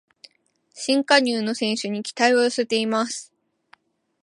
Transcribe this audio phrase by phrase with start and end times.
[0.73, 3.31] 新加入の選手に期待を寄せています